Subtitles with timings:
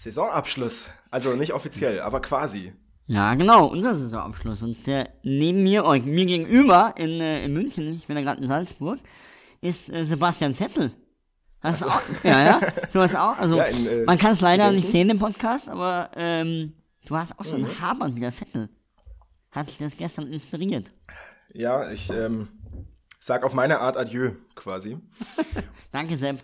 [0.00, 0.88] Saisonabschluss.
[1.10, 2.72] Also nicht offiziell, aber quasi.
[3.06, 4.62] Ja, genau, unser Saisonabschluss.
[4.62, 8.40] Und der neben mir, euch, mir gegenüber in, äh, in München, ich bin ja gerade
[8.40, 8.98] in Salzburg,
[9.60, 10.92] ist äh, Sebastian Vettel.
[11.60, 12.00] Hast du auch?
[12.24, 12.60] Ja, ja.
[12.92, 13.36] Du hast auch.
[13.38, 16.72] Also Ja, in, äh, man kann es leider nicht sehen im Podcast, aber ähm,
[17.04, 17.64] du hast auch so Mhm.
[17.66, 18.70] einen Habern wie der Vettel.
[19.50, 20.90] Hat dich das gestern inspiriert?
[21.52, 22.48] Ja, ich ähm,
[23.18, 24.96] sag auf meine Art Adieu quasi.
[25.92, 26.42] Danke, Sepp.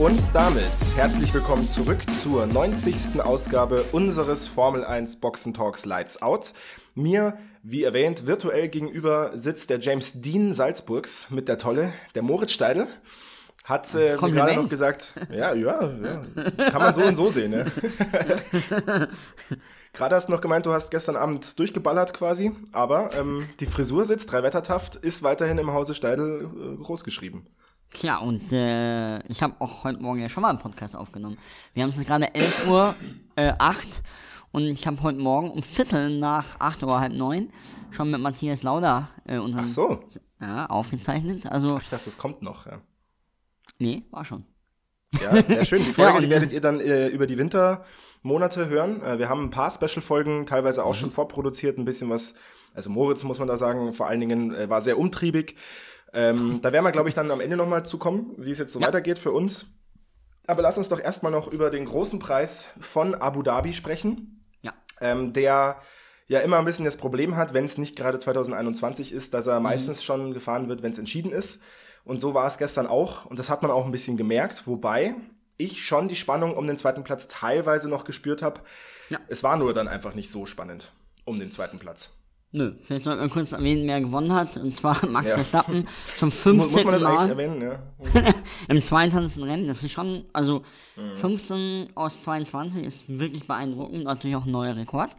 [0.00, 3.20] Und damit herzlich willkommen zurück zur 90.
[3.20, 6.54] Ausgabe unseres Formel 1 Boxen Talks Lights Out.
[6.94, 12.52] Mir, wie erwähnt, virtuell gegenüber sitzt der James Dean Salzburgs mit der Tolle, der Moritz
[12.52, 12.86] Steidl.
[13.64, 16.24] Hat äh, mir gerade noch gesagt, ja, ja, ja,
[16.70, 17.50] kann man so und so sehen.
[17.50, 17.66] Ne?
[19.92, 24.06] gerade hast du noch gemeint, du hast gestern Abend durchgeballert quasi, aber ähm, die Frisur
[24.06, 27.46] sitzt, drei Wettertaft, ist weiterhin im Hause Steidl äh, großgeschrieben.
[27.92, 31.38] Tja, und äh, ich habe auch heute Morgen ja schon mal einen Podcast aufgenommen.
[31.74, 32.94] Wir haben es gerade 11 Uhr
[33.36, 34.02] äh, 8
[34.52, 37.50] und ich habe heute Morgen um Viertel nach 8 Uhr halb neun
[37.90, 40.00] schon mit Matthias Lauda äh, unseren Ach so.
[40.40, 41.46] ja, aufgezeichnet.
[41.46, 42.66] Also, Ich dachte, das kommt noch.
[42.66, 42.80] Ja.
[43.78, 44.44] nee, war schon.
[45.20, 45.84] Ja, sehr schön.
[45.84, 49.02] Die Folge, Ja, die werdet ihr dann äh, über die Wintermonate hören.
[49.02, 52.34] Äh, wir haben ein paar Special-Folgen, teilweise auch schon vorproduziert, ein bisschen was.
[52.72, 55.56] Also Moritz, muss man da sagen, vor allen Dingen äh, war sehr umtriebig.
[56.12, 58.80] Ähm, da werden wir, glaube ich, dann am Ende nochmal zukommen, wie es jetzt so
[58.80, 59.66] weitergeht für uns.
[60.46, 64.72] Aber lass uns doch erstmal noch über den großen Preis von Abu Dhabi sprechen Ja.
[65.00, 65.80] ähm, der
[66.26, 69.60] ja immer ein bisschen das Problem hat, wenn es nicht gerade 2021 ist, dass er
[69.60, 71.62] meistens schon gefahren wird, wenn es entschieden ist.
[72.04, 73.26] Und so war es gestern auch.
[73.26, 75.14] Und das hat man auch ein bisschen gemerkt, wobei
[75.56, 78.60] ich schon die Spannung um den zweiten Platz teilweise noch gespürt habe.
[79.10, 79.18] Ja.
[79.28, 80.92] Es war nur dann einfach nicht so spannend
[81.24, 82.10] um den zweiten Platz.
[82.52, 84.56] Nö, vielleicht sollten wir kurz erwähnen, wer gewonnen hat.
[84.56, 85.34] Und zwar Max Ja.
[85.34, 86.56] Verstappen zum Mu- 15.
[86.56, 87.62] Muss eigentlich Mal erwähnen?
[87.62, 87.78] Ja.
[88.68, 89.42] im 22.
[89.44, 89.66] Rennen.
[89.68, 90.62] Das ist schon, also
[90.96, 91.16] Mhm.
[91.16, 94.04] 15 aus 22 ist wirklich beeindruckend.
[94.04, 95.10] Natürlich auch ein neuer Rekord.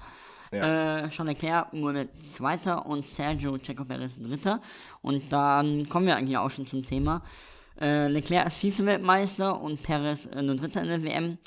[0.52, 4.60] Äh, Charles Leclerc wurde Zweiter und Sergio Checo Perez Dritter.
[5.02, 7.24] Und dann kommen wir eigentlich auch schon zum Thema.
[7.80, 11.38] Äh, Leclerc ist Vize-Weltmeister und Perez äh, nur Dritter in der WM.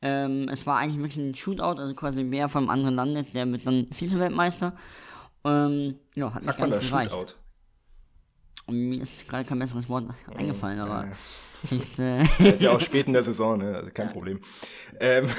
[0.00, 3.66] Ähm, es war eigentlich wirklich ein Shootout, also quasi wer vom anderen landet, der wird
[3.66, 4.72] dann Vize-Weltmeister.
[5.46, 7.10] Ähm, ja, hat Sagt man ganz das gereicht.
[7.12, 7.32] Shootout?
[8.68, 11.12] Und mir ist gerade kein besseres Wort eingefallen, aber ja.
[11.64, 13.76] vielleicht, äh, Ist ja auch spät in der Saison, ne?
[13.76, 14.40] also kein Problem.
[14.98, 15.26] Ähm,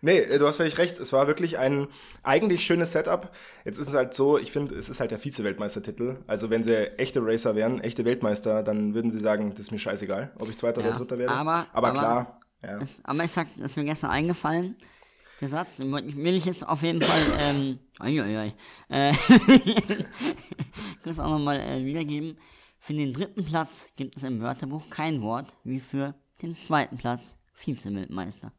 [0.00, 0.98] nee, äh, du hast völlig recht.
[1.00, 1.88] Es war wirklich ein
[2.22, 3.30] eigentlich schönes Setup.
[3.64, 6.18] Jetzt ist es halt so, ich finde, es ist halt der Vize-Weltmeistertitel.
[6.26, 9.78] Also wenn sie echte Racer wären, echte Weltmeister, dann würden sie sagen, das ist mir
[9.78, 11.32] scheißegal, ob ich Zweiter Ja, oder Dritter werde.
[11.32, 12.78] aber- aber, aber- klar, ja.
[12.78, 14.76] Es, aber ich sag, das ist mir gestern eingefallen,
[15.40, 18.52] der Satz, will ich jetzt auf jeden Fall, ähm, oi, oi, oi,
[18.88, 19.12] äh,
[21.02, 22.38] kurz auch nochmal äh, wiedergeben.
[22.78, 27.36] Für den dritten Platz gibt es im Wörterbuch kein Wort wie für den zweiten Platz
[27.54, 28.52] Vize-Weltmeister.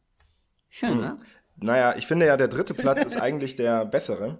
[0.70, 0.98] Schön, Hm.
[1.02, 1.18] ne?
[1.60, 4.38] Naja, ich finde ja, der dritte Platz ist eigentlich der bessere,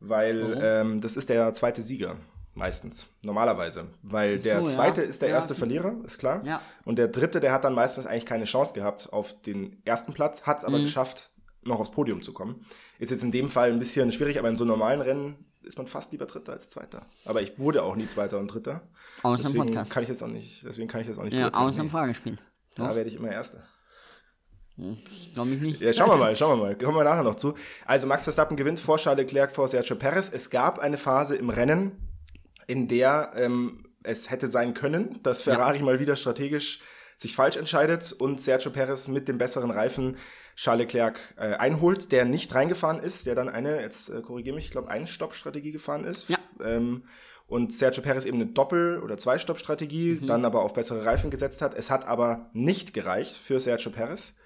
[0.00, 2.16] weil ähm, das ist der zweite Sieger.
[2.52, 3.86] Meistens, normalerweise.
[4.02, 4.64] Weil der ja.
[4.64, 5.36] zweite ist der Ja.
[5.36, 6.44] erste Verlierer, ist klar.
[6.44, 6.60] Ja.
[6.84, 10.42] Und der dritte, der hat dann meistens eigentlich keine Chance gehabt auf den ersten Platz,
[10.42, 10.74] hat es Mhm.
[10.74, 11.30] aber geschafft,
[11.62, 12.64] noch aufs Podium zu kommen.
[12.98, 15.86] Ist jetzt in dem Fall ein bisschen schwierig, aber in so normalen Rennen ist man
[15.86, 17.06] fast lieber Dritter als Zweiter.
[17.24, 18.88] Aber ich wurde auch nie Zweiter und Dritter.
[19.22, 19.92] Außer im Deswegen Podcast.
[19.92, 21.90] kann ich das auch nicht, deswegen kann ich das auch nicht Ja, außer im.
[21.90, 22.38] Fragespiel.
[22.76, 23.62] Da werde ich immer Erster.
[25.34, 25.80] Glaube ich nicht.
[25.80, 26.78] Ja, schauen wir mal, schauen wir mal.
[26.78, 27.54] Kommen wir nachher noch zu.
[27.84, 30.30] Also Max Verstappen gewinnt vor Charles Leclerc, vor Sergio Perez.
[30.32, 32.08] Es gab eine Phase im Rennen,
[32.66, 36.80] in der ähm, es hätte sein können, dass Ferrari mal wieder strategisch
[37.20, 40.16] sich falsch entscheidet und Sergio Perez mit dem besseren Reifen
[40.56, 44.66] Charles Leclerc äh, einholt, der nicht reingefahren ist, der dann eine, jetzt äh, korrigiere mich,
[44.66, 46.30] ich glaube, eine Stoppstrategie gefahren ist.
[46.30, 46.38] Ja.
[46.64, 47.04] Ähm,
[47.46, 51.74] und Sergio Perez eben eine Doppel- oder Zwei-Stopp-Strategie, dann aber auf bessere Reifen gesetzt hat.
[51.74, 54.36] Es hat aber nicht gereicht für Sergio Perez.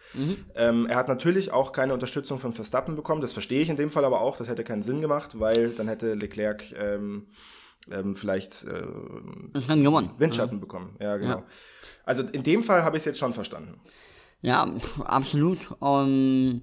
[0.54, 3.20] Ähm, er hat natürlich auch keine Unterstützung von Verstappen bekommen.
[3.20, 4.36] Das verstehe ich in dem Fall aber auch.
[4.36, 7.26] Das hätte keinen Sinn gemacht, weil dann hätte Leclerc ähm,
[7.90, 8.82] ähm, vielleicht äh,
[9.52, 10.10] Das Rennen gewonnen.
[10.16, 10.96] Windschatten bekommen.
[10.98, 11.38] Ja, genau.
[11.38, 11.44] Ja.
[12.04, 13.80] Also in dem Fall habe ich es jetzt schon verstanden.
[14.42, 14.68] Ja,
[15.04, 15.58] absolut.
[15.80, 16.60] Um,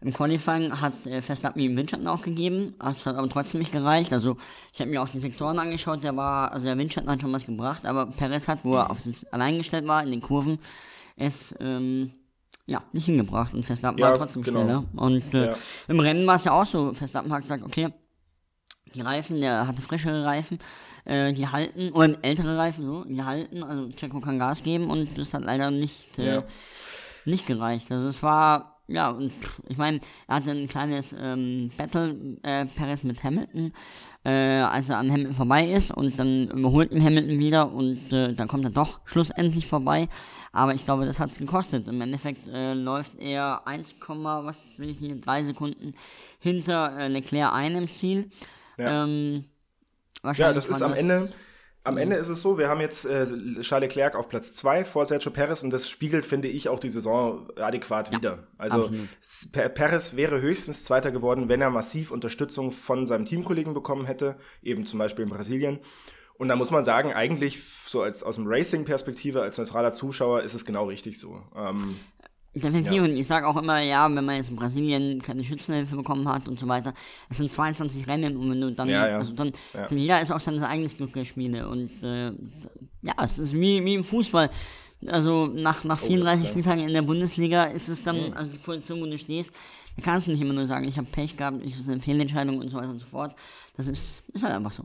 [0.00, 4.12] Im Qualifying hat äh, Verstappen ihm Windschatten auch gegeben, das hat aber trotzdem nicht gereicht.
[4.12, 4.36] Also
[4.72, 7.46] ich habe mir auch die Sektoren angeschaut, der war, also der Windschatten hat schon was
[7.46, 10.58] gebracht, aber Perez hat, wo er auf sich allein gestellt war in den Kurven,
[11.16, 12.10] es ähm,
[12.66, 14.60] ja nicht hingebracht und Verstappen Ja, war trotzdem genau.
[14.62, 14.84] schneller.
[14.96, 15.56] Und äh, Ja.
[15.86, 17.90] im Rennen war es ja auch so, Verstappen hat gesagt, okay,
[18.94, 20.58] die Reifen, der hatte frischere Reifen,
[21.04, 25.16] äh, die halten, oder ältere Reifen, so, die halten, also Checo kann Gas geben und
[25.18, 26.44] das hat leider nicht, äh, Ja.
[27.24, 27.90] nicht gereicht.
[27.90, 29.32] Also es war ja, und
[29.68, 33.72] ich meine, er hatte ein kleines ähm, Battle äh, Paris mit Hamilton,
[34.24, 38.34] äh, als er an Hamilton vorbei ist und dann überholt ihn Hamilton wieder und äh,
[38.34, 40.08] dann kommt er doch schlussendlich vorbei.
[40.52, 41.88] Aber ich glaube, das hat's gekostet.
[41.88, 45.94] Im Endeffekt äh, läuft er 1, was will ich hier, 3 Sekunden
[46.40, 48.30] hinter äh, Leclerc ein im Ziel.
[48.78, 49.04] Ja.
[49.04, 49.44] Ähm,
[50.22, 51.32] Ja, das ist am Ende.
[51.84, 53.26] Am Ende ist es so, wir haben jetzt äh,
[53.60, 56.90] Charles Leclerc auf Platz 2 vor Sergio Perez und das spiegelt, finde ich, auch die
[56.90, 58.46] Saison adäquat wider.
[58.56, 59.08] Also absolut.
[59.20, 64.06] S- Per- Perez wäre höchstens Zweiter geworden, wenn er massiv Unterstützung von seinem Teamkollegen bekommen
[64.06, 65.80] hätte, eben zum Beispiel in Brasilien.
[66.34, 70.54] Und da muss man sagen, eigentlich so als aus dem Racing-Perspektive, als neutraler Zuschauer, ist
[70.54, 71.42] es genau richtig so.
[71.56, 71.96] Ähm,
[72.54, 73.02] Definitiv, Ja.
[73.04, 76.48] und ich sage auch immer, ja, wenn man jetzt in Brasilien keine Schützenhilfe bekommen hat
[76.48, 76.92] und so weiter,
[77.30, 79.16] es sind 22 Rennen und wenn du dann, Ja, ja.
[79.18, 82.26] also dann, dann jeder ist auch sein eigenes Glück der Spiele und äh,
[83.02, 84.50] ja, es ist wie, wie im Fußball.
[85.06, 86.50] Also nach, nach 34 ja.
[86.50, 89.52] Spieltagen in der Bundesliga ist es dann, also die Position, wo du stehst,
[89.96, 92.58] da kannst du nicht immer nur sagen, ich habe Pech gehabt, ich ist eine Fehlentscheidung
[92.58, 93.34] und so weiter und so fort.
[93.76, 94.84] Das ist, ist halt einfach so.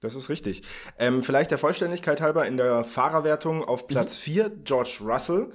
[0.00, 0.62] Das ist richtig.
[0.98, 5.48] Ähm, vielleicht der Vollständigkeit halber in der Fahrerwertung auf Platz 4 George Russell,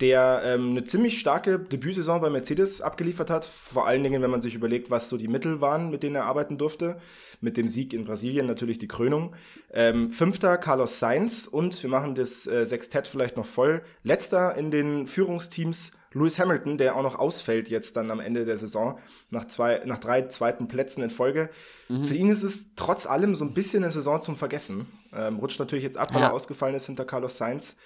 [0.00, 3.44] der ähm, eine ziemlich starke Debütsaison bei Mercedes abgeliefert hat.
[3.44, 6.24] Vor allen Dingen, wenn man sich überlegt, was so die Mittel waren, mit denen er
[6.24, 6.98] arbeiten durfte.
[7.42, 9.34] Mit dem Sieg in Brasilien natürlich die Krönung.
[9.72, 13.82] Ähm, Fünfter Carlos Sainz und wir machen das äh, Sextett vielleicht noch voll.
[14.02, 18.56] Letzter in den Führungsteams Lewis Hamilton, der auch noch ausfällt jetzt dann am Ende der
[18.56, 18.98] Saison
[19.30, 21.50] nach zwei, nach drei zweiten Plätzen in Folge.
[21.86, 24.86] Für ihn ist es trotz allem so ein bisschen eine Saison zum Vergessen.
[25.12, 26.28] Ähm, rutscht natürlich jetzt ab, weil Ja.
[26.28, 27.76] er ausgefallen ist hinter Carlos Sainz.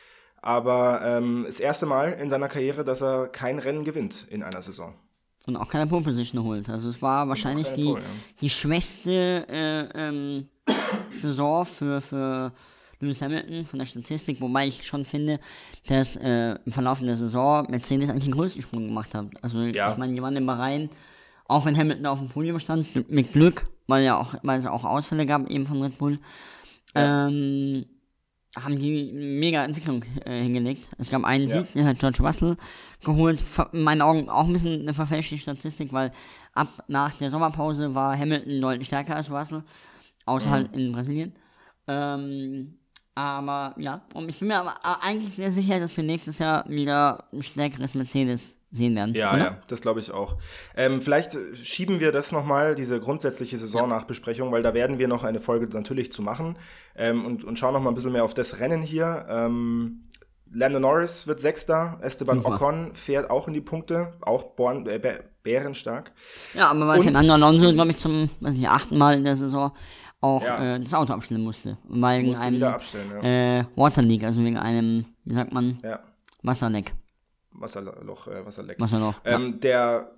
[0.44, 4.60] Aber ähm, das erste Mal in seiner Karriere, dass er kein Rennen gewinnt in einer
[4.60, 4.92] Saison.
[5.46, 6.68] Und auch keine Pole Position holt.
[6.68, 8.08] Also es war wahrscheinlich die, Pole, ja.
[8.42, 10.48] die schwächste äh, ähm,
[11.16, 12.52] Saison für, für
[13.00, 15.40] Lewis Hamilton von der Statistik, wobei ich schon finde,
[15.86, 19.28] dass äh, im Verlauf der Saison Mercedes eigentlich den größten Sprung gemacht hat.
[19.40, 19.92] Also Ja.
[19.92, 20.90] ich meine, die waren in Bahrain,
[21.46, 24.84] auch wenn Hamilton auf dem Podium stand, mit Glück, weil ja auch, weil es auch
[24.84, 26.18] Ausfälle gab eben von Red Bull,
[26.94, 27.86] ähm,
[28.56, 30.88] haben die mega Entwicklung äh, hingelegt.
[30.98, 31.60] Es gab einen Ja.
[31.60, 32.56] Sieg, den hat George Russell
[33.04, 33.42] geholt.
[33.72, 36.12] In meinen Augen auch ein bisschen eine verfälschte Statistik, weil
[36.54, 39.64] ab nach der Sommerpause war Hamilton deutlich stärker als Russell,
[40.24, 41.34] außer halt in Brasilien.
[41.88, 42.78] Ähm,
[43.14, 47.24] aber ja, und ich bin mir aber eigentlich sehr sicher, dass wir nächstes Jahr wieder
[47.32, 49.14] ein stärkeres Mercedes sehen werden.
[49.14, 49.38] Ja, oder?
[49.44, 50.36] ja, das glaube ich auch.
[50.76, 55.22] Ähm, vielleicht äh, schieben wir das nochmal, diese grundsätzliche Saisonnachbesprechung, weil da werden wir noch
[55.22, 56.56] eine Folge natürlich zu machen
[56.96, 59.26] ähm, und, und schauen nochmal ein bisschen mehr auf das Rennen hier.
[59.28, 60.08] Ähm,
[60.52, 62.56] Lando Norris wird Sechster, Esteban Super.
[62.56, 66.12] Ocon fährt auch in die Punkte, auch Born, äh, bä- bärenstark.
[66.54, 69.36] Ja, aber weil Und- Fernando Alonso, glaube ich, zum weiß nicht, achten Mal in der
[69.36, 69.72] Saison
[70.24, 70.76] auch Ja.
[70.76, 71.76] äh, das Auto abstellen musste.
[71.84, 72.78] Weil wegen einem ja.
[73.22, 76.00] äh, Water Leak, also wegen einem, wie sagt man, Ja,
[76.42, 76.94] Wasserleck.
[77.52, 78.80] Wasserloch, äh, Wasserleck.
[78.80, 79.14] Wasserloch.
[79.24, 80.10] Ähm, der,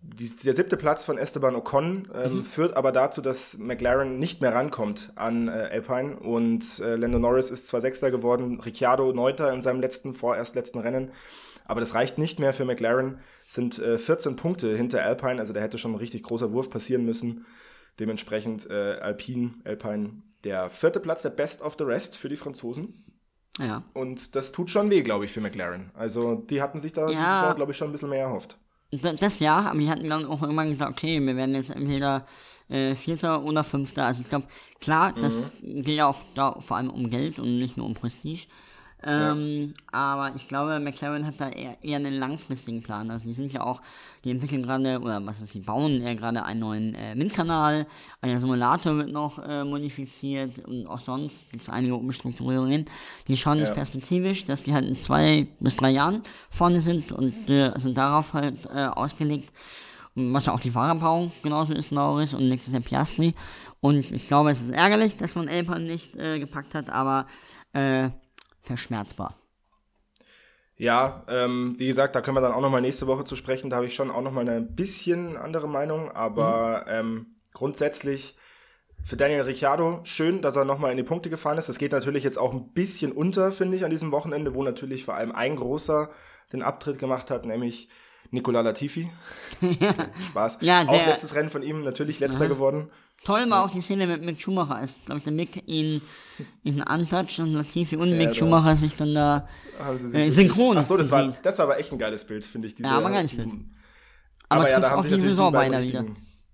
[0.00, 2.44] die, der siebte Platz von Esteban Ocon ähm, Mhm.
[2.44, 7.50] führt aber dazu, dass McLaren nicht mehr rankommt an äh, Alpine und äh, Lando Norris
[7.50, 11.10] ist zwar Sechster geworden, Ricciardo Neunter in seinem letzten, vorerst letzten Rennen,
[11.66, 15.52] aber das reicht nicht mehr für McLaren, Es sind äh, 14 Punkte hinter Alpine, also
[15.52, 17.44] da hätte schon ein richtig großer Wurf passieren müssen.
[17.98, 23.04] Dementsprechend äh, Alpine, Alpine, der vierte Platz, der Best of the Rest für die Franzosen.
[23.58, 23.82] ja.
[23.94, 25.90] Und das tut schon weh, glaube ich, für McLaren.
[25.94, 27.40] Also die hatten sich da Ja.
[27.40, 28.56] Saison, glaube ich, schon ein bisschen mehr erhofft.
[29.20, 32.26] Das ja, aber die hatten dann auch irgendwann gesagt, okay, wir werden jetzt entweder
[32.70, 34.06] äh, Vierter oder Fünfter.
[34.06, 34.46] Also ich glaube,
[34.80, 38.46] klar, das geht ja auch da vor allem um Geld und nicht nur um Prestige.
[39.04, 43.10] Ähm, Aber ich glaube, McLaren hat da eher, eher einen langfristigen Plan.
[43.10, 43.80] Also die sind ja auch,
[44.24, 47.86] die entwickeln gerade, oder was ist, die bauen ja gerade einen neuen äh, Windkanal,
[48.20, 52.86] ein Simulator wird noch äh, modifiziert und auch sonst gibt es einige Umstrukturierungen.
[53.28, 53.74] Die schauen jetzt Ja.
[53.74, 58.32] perspektivisch, dass die halt in zwei bis drei Jahren vorne sind und äh, sind darauf
[58.32, 59.52] halt äh, ausgelegt,
[60.16, 63.34] was ja auch die Fahrerpaarung genauso ist, Norris und nächstes Jahr Piastri.
[63.80, 67.28] Und ich glaube, es ist ärgerlich, dass man Elpan nicht äh, gepackt hat, aber
[67.72, 68.10] äh,
[68.68, 69.34] verschmerzbar.
[70.76, 73.68] Ja, ähm, wie gesagt, da können wir dann auch nochmal nächste Woche zu sprechen.
[73.68, 76.12] Da habe ich schon auch nochmal eine bisschen andere Meinung.
[76.12, 78.36] Aber ähm, grundsätzlich
[79.02, 81.68] für Daniel Ricciardo schön, dass er nochmal in die Punkte gefahren ist.
[81.68, 85.04] Das geht natürlich jetzt auch ein bisschen unter, finde ich, an diesem Wochenende, wo natürlich
[85.04, 86.10] vor allem ein großer
[86.52, 87.88] den Abtritt gemacht hat, nämlich
[88.30, 89.10] Nicola Latifi.
[90.28, 90.58] Spaß.
[90.60, 92.90] Ja, auch letztes Rennen von ihm, natürlich letzter geworden.
[93.24, 96.00] Toll war auch die Szene mit Mick Schumacher, als, glaube ich, der Mick ihn,
[96.62, 99.48] ihn antatscht und Latifi und Mick da- Schumacher sich dann da
[99.78, 100.78] Haben sich äh, synchron.
[100.78, 102.74] Ach so, das war, das war aber echt ein geiles Bild, finde ich.
[102.74, 103.62] Diese, Ja, aber diesem- Bild.
[104.48, 106.04] Aber, trifft auch die natürlich Saison beiden beinahe wieder.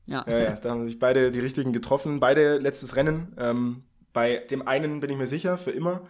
[0.07, 0.25] Ja.
[0.29, 2.19] Ja, ja, da haben sich beide die richtigen getroffen.
[2.21, 3.35] Beide letztes Rennen.
[3.39, 6.03] Ähm, bei dem einen bin ich mir sicher, für immer.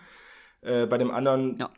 [0.63, 1.71] Äh, bei dem anderen Ja.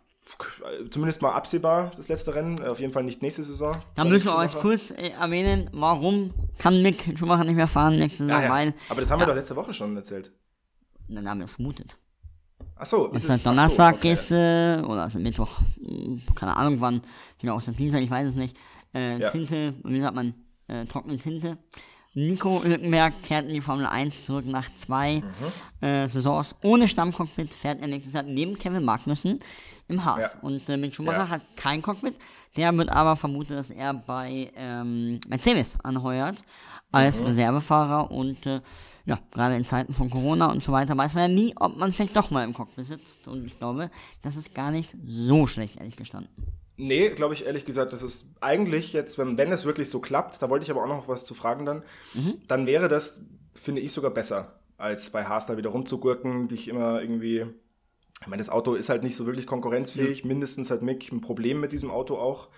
[0.90, 2.56] Zumindest mal absehbar, das letzte Rennen.
[2.60, 3.72] Äh, Auf jeden Fall nicht nächste Saison.
[3.94, 8.24] Da müssen wir euch kurz äh, erwähnen, warum kann Mick Schumacher nicht mehr fahren nächste
[8.26, 8.72] Saison, Ja, ja.
[8.88, 10.32] Aber das haben wir doch letzte Woche schon erzählt.
[11.08, 11.96] na, da haben wir es vermutet.
[12.74, 17.00] Achso, Dass seit Donnerstag ist, äh, oder also Mittwoch, mh, keine Ahnung wann,
[17.38, 18.56] vielleicht auch seit Dienstag, ich weiß es nicht,
[18.94, 19.30] äh, Ja.
[19.30, 20.34] Tinte, wie sagt man,
[20.68, 21.56] äh, trockene Tinte.
[22.14, 25.86] Nico Hülkenberg kehrt in die Formel 1 zurück nach zwei Mhm.
[25.86, 29.38] äh, Saisons ohne Stammcockpit, fährt er nächstes Jahr neben Kevin Magnussen
[29.88, 30.20] im Haas.
[30.34, 30.40] Ja.
[30.42, 31.28] Und äh, Mick Schumacher Ja.
[31.28, 32.14] hat kein Cockpit,
[32.56, 36.36] der wird aber vermutet, dass er bei ähm, Mercedes anheuert
[36.92, 37.26] als Mhm.
[37.26, 38.60] Reservefahrer und äh,
[39.04, 41.92] ja, gerade in Zeiten von Corona und so weiter weiß man ja nie, ob man
[41.92, 43.28] vielleicht doch mal im Cockpit sitzt.
[43.28, 43.90] Und ich glaube,
[44.22, 46.30] das ist gar nicht so schlecht, ehrlich gestanden.
[46.76, 50.42] Nee, glaube ich ehrlich gesagt, das ist eigentlich jetzt, wenn, wenn es wirklich so klappt,
[50.42, 51.82] da wollte ich aber auch noch was zu fragen dann,
[52.48, 53.24] dann wäre das,
[53.54, 57.46] finde ich, sogar besser, als bei Haas da wieder rumzugurken, dich immer irgendwie.
[58.20, 60.24] Ich meine, das Auto ist halt nicht so wirklich konkurrenzfähig.
[60.24, 62.48] Mindestens hat Mick ein Problem mit diesem Auto auch.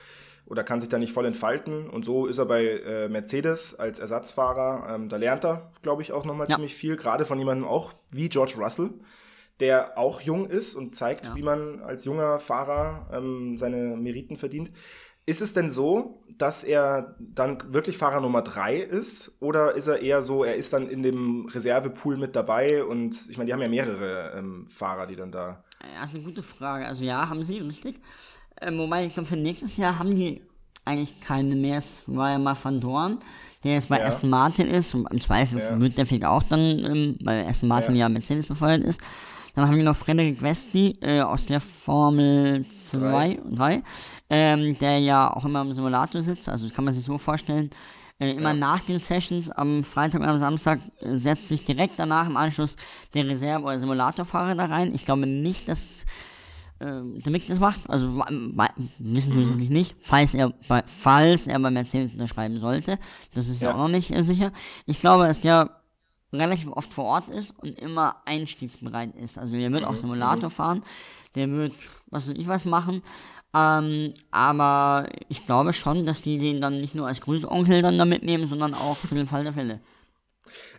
[0.47, 1.91] Oder kann sich da nicht voll entfalten.
[1.91, 4.95] Und so ist er bei äh, Mercedes als Ersatzfahrer.
[4.95, 6.55] Ähm, da lernt er, glaube ich, auch nochmal Ja.
[6.55, 6.97] ziemlich viel.
[6.97, 8.91] Gerade von jemandem auch wie George Russell,
[9.61, 14.71] der auch jung ist und zeigt, wie man als junger Fahrer ähm, seine Meriten verdient.
[15.29, 19.37] Ist es denn so, dass er dann wirklich Fahrer Nummer drei ist?
[19.41, 22.83] Oder ist er eher so, er ist dann in dem Reservepool mit dabei?
[22.83, 25.63] Und ich meine, die haben ja mehrere ähm, Fahrer, die dann da.
[25.95, 26.87] Ja, ist eine gute Frage.
[26.87, 28.01] Also ja, haben sie, richtig.
[28.63, 30.41] Ähm, wobei, ich glaube, für nächstes Jahr haben die
[30.87, 31.79] eigentlich keine mehr.
[31.79, 33.19] Es war ja mal Van Dorn,
[33.65, 34.07] der jetzt bei Ja.
[34.07, 34.95] Aston Martin ist.
[34.95, 35.79] Und Im Zweifel Ja.
[35.79, 38.07] wird der vielleicht auch dann, ähm, weil Aston Martin Ja.
[38.07, 39.03] ja, Mercedes befeuert ist.
[39.59, 43.83] Dann haben wir noch Frederik Westi äh, aus der Formel 2 und 3,
[44.31, 46.49] ähm, der ja auch immer im Simulator sitzt.
[46.49, 47.71] Also das kann man sich so vorstellen.
[48.21, 52.29] Äh, immer nach den Sessions am Freitag und am Samstag äh, setzt sich direkt danach
[52.29, 52.77] im Anschluss
[53.15, 54.95] der Reserve- oder Simulatorfahrer da rein.
[54.95, 56.07] Ich glaube nicht, dass
[56.81, 57.81] ähm, der Mick das macht.
[57.89, 58.07] Also
[59.01, 62.97] wissen wir natürlich nicht, falls er bei, falls er bei Mercedes unterschreiben sollte.
[63.35, 63.75] Das ist ja, Ja.
[63.75, 64.53] auch noch nicht äh, sicher.
[64.87, 65.78] Ich glaube, dass der
[66.33, 69.39] relativ oft vor Ort ist und immer einstiegsbereit ist.
[69.39, 70.83] Also der wird auch Simulator fahren,
[71.35, 71.73] der wird
[72.11, 73.03] was weiß ich was machen.
[73.55, 78.05] Ähm, aber ich glaube schon, dass die den dann nicht nur als Grüßonkel dann da
[78.05, 79.81] mitnehmen, sondern auch für den Fall der Fälle.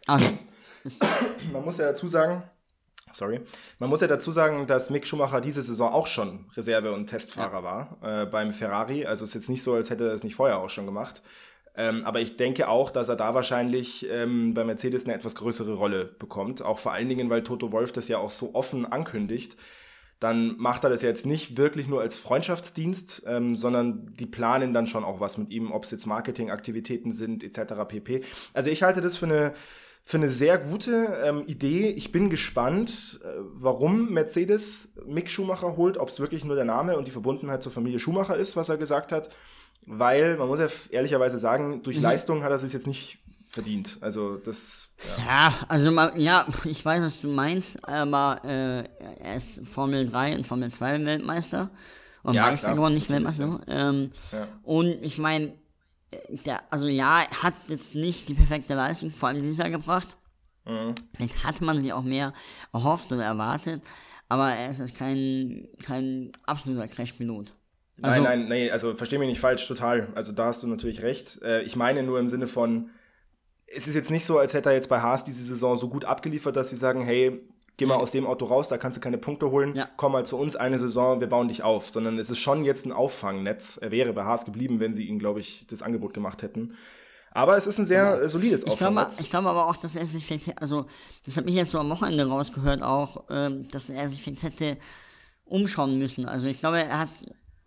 [0.06, 0.28] Also,
[1.52, 2.44] Man muss ja dazu sagen,
[3.12, 3.42] sorry,
[3.80, 7.64] man muss ja dazu sagen, dass Mick Schumacher diese Saison auch schon Reserve- und Testfahrer
[7.64, 9.06] war äh, beim Ferrari.
[9.06, 11.22] Also es ist jetzt nicht so, als hätte er es nicht vorher auch schon gemacht.
[11.80, 15.76] Ähm, aber ich denke auch, dass er da wahrscheinlich ähm, bei Mercedes eine etwas größere
[15.76, 16.62] Rolle bekommt.
[16.62, 19.56] Auch vor allen Dingen, weil Toto Wolf das ja auch so offen ankündigt.
[20.20, 24.88] Dann macht er das jetzt nicht wirklich nur als Freundschaftsdienst, ähm, sondern die planen dann
[24.88, 27.74] schon auch was mit ihm, ob es jetzt Marketingaktivitäten sind, etc.
[27.88, 28.24] pp.
[28.54, 29.54] Also ich halte das für eine,
[30.04, 31.92] für eine sehr gute ähm, Idee.
[31.92, 36.98] Ich bin gespannt, äh, warum Mercedes Mick Schumacher holt, ob es wirklich nur der Name
[36.98, 39.30] und die Verbundenheit zur Familie Schumacher ist, was er gesagt hat.
[39.92, 43.18] Weil, man muss ja ehrlicherweise sagen, durch Leistung hat er es jetzt nicht
[43.48, 43.98] verdient.
[44.02, 45.24] Also das, ja.
[45.26, 48.84] Ja, also ma- ja, ich weiß, was du meinst, aber äh,
[49.24, 51.72] er ist Formel 3 und Formel 2 Weltmeister.
[52.22, 53.62] Und Ja, Meister klar, geworden, nicht Weltmeister.
[53.68, 54.48] Ähm, Ja.
[54.62, 55.54] Und ich meine,
[56.46, 60.18] der, also ja, er hat jetzt nicht die perfekte Leistung, vor allem dieses Jahr gebracht.
[60.66, 60.94] Mhm.
[61.16, 62.34] Vielleicht hatte man sich auch mehr
[62.74, 63.82] erhofft oder erwartet,
[64.28, 67.54] aber er ist jetzt kein, kein absoluter Crash-Pilot.
[68.02, 70.08] Also, nein, nein, nee, also versteh mich nicht falsch, total.
[70.16, 71.42] Also da hast du natürlich recht.
[71.42, 72.90] Äh, ich meine nur im Sinne von,
[73.68, 76.06] es ist jetzt nicht so, als hätte er jetzt bei Haas diese Saison so gut
[76.06, 77.40] abgeliefert, dass sie sagen, hey,
[77.78, 79.88] geh mal aus dem Auto raus, da kannst du keine Punkte holen, Ja.
[79.96, 81.90] komm mal zu uns eine Saison, wir bauen dich auf.
[81.90, 83.78] Sondern es ist schon jetzt ein Auffangnetz.
[83.82, 86.76] Er wäre bei Haas geblieben, wenn sie ihm, glaube ich, das Angebot gemacht hätten.
[87.32, 89.20] Aber es ist ein sehr äh, solides Ich glaube, Auffangnetz.
[89.22, 90.88] ich glaube aber auch, dass er sich vielleicht, also,
[91.26, 94.78] das habe ich jetzt so am Wochenende rausgehört auch, ähm, dass er sich vielleicht hätte
[95.46, 96.26] umschauen müssen.
[96.28, 97.10] Also ich glaube, er hat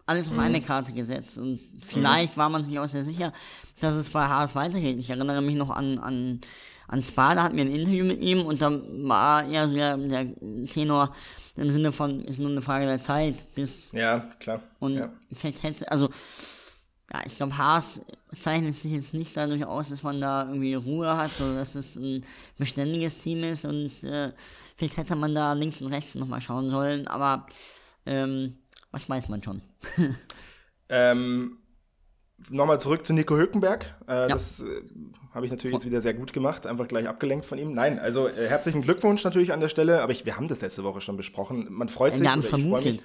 [0.07, 3.33] alles auf eine Karte gesetzt und vielleicht war man sich auch sehr sicher,
[3.81, 4.99] dass es bei Haas weitergeht.
[4.99, 6.41] Ich erinnere mich noch an, an,
[6.89, 9.97] an Spa, da hatten wir ein Interview mit ihm und da war eher so der,
[9.97, 10.27] der
[10.67, 11.15] Tenor
[11.57, 14.61] im Sinne von, ist nur eine Frage der Zeit, bis ja, klar.
[14.81, 15.11] und ja.
[15.35, 16.09] vielleicht hätte, also,
[17.13, 18.03] ja, ich glaube, Haas
[18.41, 21.97] zeichnet sich jetzt nicht dadurch aus, dass man da irgendwie Ruhe hat oder dass es
[21.97, 22.25] ein
[22.59, 24.33] beständiges Team ist und äh,
[24.77, 27.47] vielleicht hätte man da links und rechts nochmal schauen sollen, aber
[28.07, 28.57] ähm,
[28.93, 29.63] was weiß man schon.
[30.89, 31.59] Ähm,
[32.51, 33.95] Nochmal zurück zu Nico Hülkenberg.
[34.07, 34.65] Äh, Das äh,
[35.33, 37.73] habe ich natürlich jetzt wieder sehr gut gemacht, einfach gleich abgelenkt von ihm.
[37.73, 40.83] Nein, also äh, herzlichen Glückwunsch natürlich an der Stelle, aber ich, wir haben das letzte
[40.83, 41.69] Woche schon besprochen.
[41.71, 43.01] Man freut Ja, sich, ich freue mich,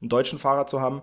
[0.00, 1.02] einen deutschen Fahrer zu haben.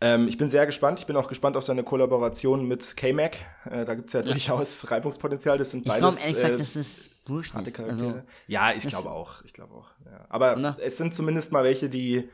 [0.00, 1.00] Ähm, ich bin sehr gespannt.
[1.00, 3.38] Ich bin auch gespannt auf seine Kollaboration mit K-Mac.
[3.70, 5.56] Äh, da gibt es ja, durchaus Reibungspotenzial.
[5.56, 7.54] Das sind Ich glaube, beides ehrlich gesagt, äh, das ist wurscht.
[7.54, 9.42] Also, ja, ich glaube auch.
[9.44, 9.88] Ich glaube auch.
[10.04, 10.26] Ja.
[10.28, 10.76] Aber Oder?
[10.80, 12.28] es sind zumindest mal welche, die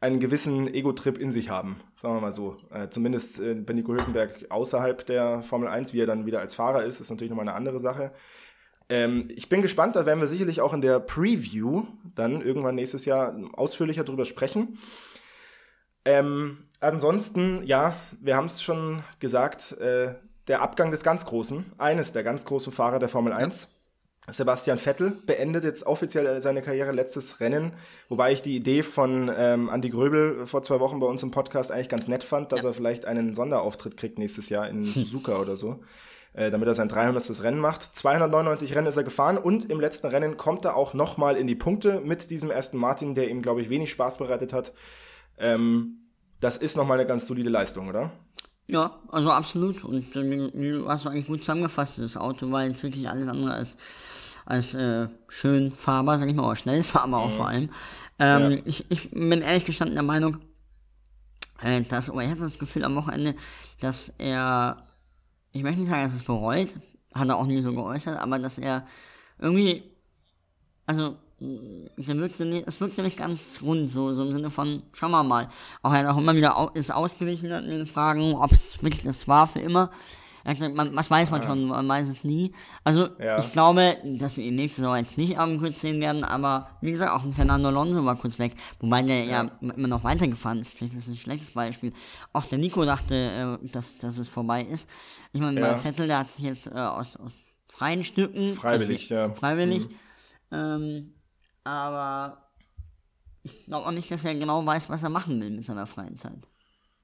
[0.00, 2.56] einen gewissen Ego-Trip in sich haben, sagen wir mal so.
[2.70, 6.54] Äh, zumindest äh, bei Nico Hülkenberg außerhalb der Formel 1, wie er dann wieder als
[6.54, 8.12] Fahrer ist, ist natürlich nochmal eine andere Sache.
[8.88, 13.04] Ähm, ich bin gespannt, da werden wir sicherlich auch in der Preview dann irgendwann nächstes
[13.04, 14.78] Jahr ausführlicher drüber sprechen.
[16.04, 20.14] Ähm, ansonsten, ja, wir haben es schon gesagt, äh,
[20.46, 23.77] der Abgang des ganz Großen, eines der ganz großen Fahrer der Formel 1.
[24.30, 27.72] Sebastian Vettel beendet jetzt offiziell seine Karriere, letztes Rennen,
[28.08, 31.72] wobei ich die Idee von ähm, Andy Gröbel vor zwei Wochen bei uns im Podcast
[31.72, 35.56] eigentlich ganz nett fand, dass er vielleicht einen Sonderauftritt kriegt nächstes Jahr in Suzuka oder
[35.56, 35.80] so,
[36.34, 37.42] äh, damit er sein 300.
[37.42, 37.82] Rennen macht.
[37.82, 41.54] 299 Rennen ist er gefahren und im letzten Rennen kommt er auch nochmal in die
[41.54, 44.72] Punkte mit diesem Aston Martin, der ihm, glaube ich, wenig Spaß bereitet hat.
[45.38, 46.08] Ähm,
[46.40, 48.12] das ist nochmal eine ganz solide Leistung, oder?
[48.68, 49.82] Ja, also absolut.
[49.82, 51.98] Und du hast du eigentlich gut zusammengefasst.
[51.98, 53.78] Das Auto war jetzt wirklich alles andere als,
[54.44, 57.70] als äh, schön fahrbar, sag ich mal, oder schnell fahrbar auch vor allem.
[58.18, 58.58] Ähm, Ja.
[58.66, 60.36] ich, ich bin ehrlich gestanden der Meinung,
[61.62, 63.34] äh, dass, oder ich hatte das Gefühl am Wochenende,
[63.80, 64.86] dass er,
[65.52, 66.68] ich möchte nicht sagen, dass er es bereut,
[67.14, 68.86] hat er auch nie so geäußert, aber dass er
[69.38, 69.82] irgendwie,
[70.84, 75.48] also, nicht, es wirkte nicht ganz rund, so, so im Sinne von, schauen wir mal.
[75.82, 79.28] Auch er hat auch immer wieder ist ausgewichen in den Fragen, ob es wirklich das
[79.28, 79.90] war für immer.
[80.44, 82.54] Er hat gesagt, man, was weiß man schon, man weiß es nie.
[82.82, 83.38] Also, Ja.
[83.38, 86.90] ich glaube, dass wir ihn nächste Saison jetzt nicht am kurz sehen werden, aber wie
[86.90, 90.78] gesagt, auch ein Fernando Alonso war kurz weg, wobei der ja, immer noch weitergefahren ist.
[90.78, 91.92] Vielleicht ist das ein schlechtes Beispiel.
[92.32, 94.88] Auch der Nico dachte, äh, dass, dass es vorbei ist.
[95.32, 95.72] Ich meine, Ja.
[95.72, 97.32] bei Vettel, der hat sich jetzt äh, aus, aus
[97.68, 98.54] freien Stücken.
[98.54, 99.30] Freiwillig, ja.
[99.34, 99.88] Freiwillig.
[100.50, 101.12] Ähm,
[101.68, 102.50] aber
[103.42, 106.18] ich glaube auch nicht, dass er genau weiß, was er machen will mit seiner freien
[106.18, 106.48] Zeit.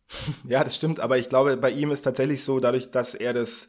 [0.48, 3.68] Ja, das stimmt, aber ich glaube, bei ihm ist tatsächlich so, dadurch, dass er das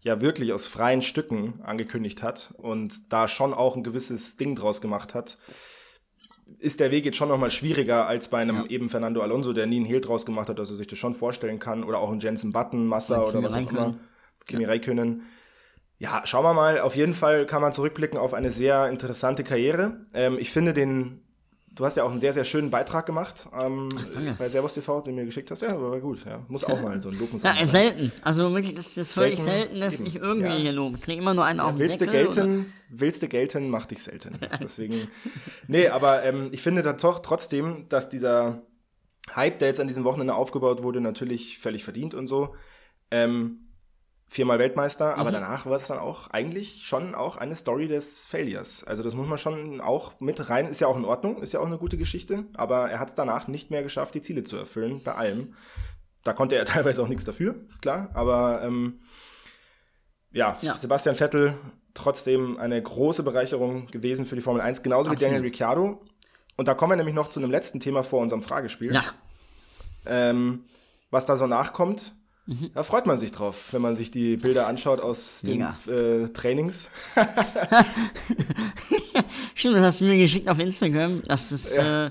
[0.00, 4.80] ja wirklich aus freien Stücken angekündigt hat und da schon auch ein gewisses Ding draus
[4.80, 5.36] gemacht hat,
[6.58, 9.76] ist der Weg jetzt schon nochmal schwieriger als bei einem eben Fernando Alonso, der nie
[9.76, 12.20] einen Hehl draus gemacht hat, dass er sich das schon vorstellen kann, oder auch ein
[12.20, 13.98] Jensen Button, Massa Oder was auch immer.
[14.46, 15.22] Kimi Räikkönen.
[15.98, 16.80] Ja, schauen wir mal.
[16.80, 20.04] Auf jeden Fall kann man zurückblicken auf eine sehr interessante Karriere.
[20.12, 21.22] Ähm, ich finde den,
[21.70, 24.34] du hast ja auch einen sehr, sehr schönen Beitrag gemacht ähm, danke.
[24.38, 25.62] bei Servus TV, den du mir geschickt hast.
[25.62, 26.24] Ja, war gut.
[26.26, 26.44] Ja.
[26.48, 27.68] Muss auch mal so ein Lob muss Ja, äh, sein.
[27.70, 28.12] selten.
[28.22, 30.06] Also wirklich, das, das höre ich Selten, selten, dass eben.
[30.06, 30.56] ich irgendwie Ja.
[30.56, 30.96] hier lobe.
[30.98, 32.26] Ich kriege immer nur einen auf den Willst du Deckel.
[32.26, 34.38] oder- gelten, willst du gelten, mach dich selten.
[34.60, 34.96] Deswegen,
[35.66, 38.62] nee, aber ähm, ich finde doch trotzdem, dass dieser
[39.34, 42.54] Hype, der jetzt an diesem Wochenende aufgebaut wurde, natürlich völlig verdient und so.
[43.10, 43.65] Ähm,
[44.28, 45.20] viermal Weltmeister, Mhm.
[45.20, 48.82] aber danach war es dann auch eigentlich schon auch eine Story des Failures.
[48.84, 51.60] Also das muss man schon auch mit rein, ist ja auch in Ordnung, ist ja
[51.60, 54.56] auch eine gute Geschichte, aber er hat es danach nicht mehr geschafft, die Ziele zu
[54.56, 55.54] erfüllen, bei allem.
[56.24, 58.98] Da konnte er teilweise auch nichts dafür, ist klar, aber ähm,
[60.32, 60.74] ja, Ja.
[60.74, 61.54] Sebastian Vettel
[61.94, 65.32] trotzdem eine große Bereicherung gewesen für die Formel 1, genauso wie Absolut.
[65.34, 66.04] Daniel Ricciardo.
[66.56, 68.92] Und da kommen wir nämlich noch zu einem letzten Thema vor unserem Fragespiel.
[68.92, 69.04] Ja,
[70.04, 70.64] Ähm,
[71.10, 72.12] was da so nachkommt,
[72.46, 72.70] Mhm.
[72.74, 76.88] da freut man sich drauf, wenn man sich die Bilder anschaut aus den äh, Trainings.
[79.54, 81.22] stimmt, das hast du mir geschickt auf Instagram.
[81.26, 82.10] Das ist äh,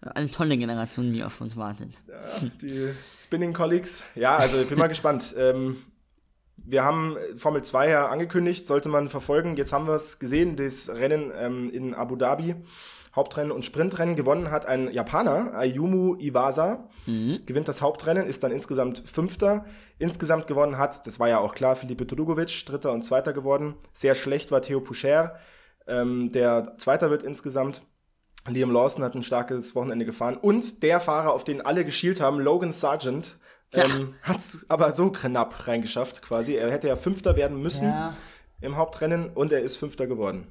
[0.00, 1.90] eine tolle Generation, die auf uns wartet.
[2.62, 4.04] die Spinning Colleagues.
[4.14, 5.34] Ja, also ich bin mal gespannt.
[5.36, 5.76] Ähm,
[6.70, 9.56] wir haben Formel 2 ja angekündigt, sollte man verfolgen.
[9.56, 12.56] Jetzt haben wir es gesehen, das Rennen ähm, in Abu Dhabi.
[13.16, 16.88] Hauptrennen und Sprintrennen gewonnen hat ein Japaner, Ayumu Iwasa,
[17.46, 19.64] gewinnt das Hauptrennen, ist dann insgesamt Fünfter.
[19.98, 23.74] Insgesamt gewonnen hat, das war ja auch klar, Felipe Drugovic, Dritter und Zweiter geworden.
[23.92, 25.36] Sehr schlecht war Theo Poucher,
[25.88, 27.82] ähm, der Zweiter wird insgesamt.
[28.46, 30.36] Liam Lawson hat ein starkes Wochenende gefahren.
[30.36, 33.38] Und der Fahrer, auf den alle geschielt haben, Logan Sargent,
[33.74, 36.54] ähm, hat es aber so knapp reingeschafft quasi.
[36.54, 38.16] Er hätte ja Fünfter werden müssen Ja.
[38.60, 40.46] im Hauptrennen und er ist Fünfter geworden.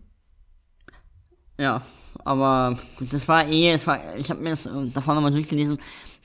[1.60, 1.82] Ja,
[2.23, 5.80] aber gut, das war eh, es war, ich habe mir das äh, davor nochmal durchgelesen,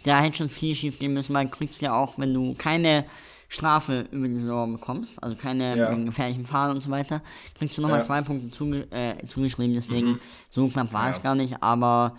[0.04, 3.06] da hätte schon viel schief gehen müssen, weil du kriegst ja auch, wenn du keine
[3.48, 5.94] Strafe über die Saison bekommst, also keine Ja.
[5.94, 7.22] gefährlichen Fahren und so weiter,
[7.58, 8.02] kriegst du nochmal Ja.
[8.04, 8.06] Mhm.
[8.06, 11.10] zwei Punkte zuge äh, zugeschrieben, deswegen so knapp war Ja.
[11.10, 12.16] es gar nicht, aber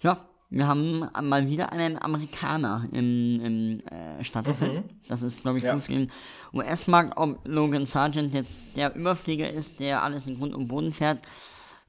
[0.00, 4.84] ja, wir haben mal wieder einen Amerikaner im, im äh, Starterfeld.
[5.08, 5.66] Das ist, glaube ich, Mhm.
[5.68, 5.74] Ja.
[5.74, 6.10] gut für den
[6.52, 11.18] US-Markt, ob Logan Sargent jetzt der Überflieger ist, der alles in Grund und Boden fährt,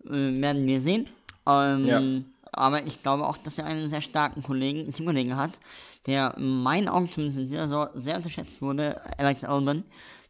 [0.06, 0.10] äh,
[0.41, 1.08] werden wir sehen.
[1.45, 2.02] Ähm, Ja.
[2.56, 5.60] Aber ich glaube auch, dass er einen sehr starken Kollegen, Teamkollegen hat,
[6.06, 9.84] der in meinen Augen zumindest in dieser Saison sehr unterschätzt wurde, Alex Albon,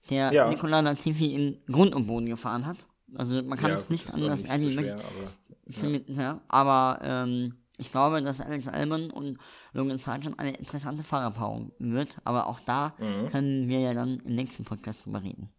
[0.09, 0.47] der Ja.
[0.49, 2.77] Nicola Latifi in Grund und Boden gefahren hat.
[3.15, 6.41] Also man kann Ja, es nicht anders nicht so schwer, möchte- aber ja.
[6.47, 9.37] Aber ähm, ich glaube, dass Alex Albon und
[9.73, 12.17] Logan Sargent eine interessante Fahrerpaarung wird.
[12.23, 13.29] Aber auch da Mhm.
[13.29, 15.49] können wir ja dann im nächsten Podcast drüber reden.